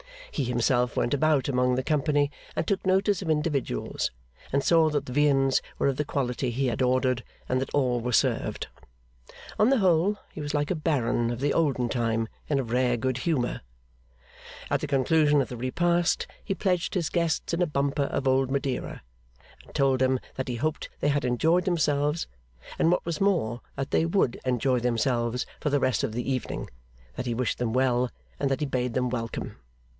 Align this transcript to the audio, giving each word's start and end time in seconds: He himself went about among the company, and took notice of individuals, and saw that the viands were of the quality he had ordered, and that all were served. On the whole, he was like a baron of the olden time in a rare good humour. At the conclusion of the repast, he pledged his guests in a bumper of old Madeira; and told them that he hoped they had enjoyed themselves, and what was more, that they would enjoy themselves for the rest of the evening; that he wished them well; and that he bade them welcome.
He 0.31 0.45
himself 0.45 0.95
went 0.97 1.13
about 1.13 1.47
among 1.49 1.75
the 1.75 1.83
company, 1.83 2.31
and 2.55 2.65
took 2.65 2.83
notice 2.87 3.21
of 3.21 3.29
individuals, 3.29 4.09
and 4.51 4.63
saw 4.63 4.89
that 4.89 5.05
the 5.05 5.13
viands 5.13 5.61
were 5.77 5.89
of 5.89 5.97
the 5.97 6.05
quality 6.05 6.49
he 6.49 6.67
had 6.67 6.81
ordered, 6.81 7.23
and 7.47 7.61
that 7.61 7.69
all 7.71 7.99
were 7.99 8.13
served. 8.13 8.67
On 9.59 9.69
the 9.69 9.77
whole, 9.77 10.17
he 10.31 10.41
was 10.41 10.53
like 10.55 10.71
a 10.71 10.75
baron 10.75 11.29
of 11.29 11.39
the 11.39 11.53
olden 11.53 11.87
time 11.89 12.29
in 12.47 12.57
a 12.57 12.63
rare 12.63 12.97
good 12.97 13.19
humour. 13.19 13.61
At 14.71 14.79
the 14.79 14.87
conclusion 14.87 15.39
of 15.39 15.49
the 15.49 15.57
repast, 15.57 16.25
he 16.43 16.55
pledged 16.55 16.95
his 16.95 17.09
guests 17.09 17.53
in 17.53 17.61
a 17.61 17.67
bumper 17.67 18.03
of 18.05 18.27
old 18.27 18.49
Madeira; 18.49 19.03
and 19.65 19.75
told 19.75 19.99
them 19.99 20.19
that 20.35 20.47
he 20.47 20.55
hoped 20.55 20.89
they 21.01 21.09
had 21.09 21.25
enjoyed 21.25 21.65
themselves, 21.65 22.25
and 22.79 22.89
what 22.89 23.05
was 23.05 23.21
more, 23.21 23.61
that 23.75 23.91
they 23.91 24.05
would 24.05 24.39
enjoy 24.45 24.79
themselves 24.79 25.45
for 25.59 25.69
the 25.69 25.79
rest 25.81 26.03
of 26.03 26.13
the 26.13 26.31
evening; 26.31 26.69
that 27.17 27.27
he 27.27 27.35
wished 27.35 27.59
them 27.59 27.73
well; 27.73 28.09
and 28.39 28.49
that 28.49 28.61
he 28.61 28.65
bade 28.65 28.93
them 28.95 29.09
welcome. 29.09 29.57